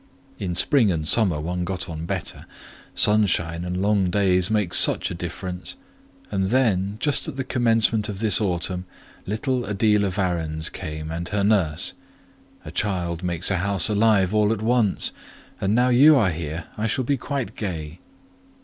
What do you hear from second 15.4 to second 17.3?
and now you are here I shall be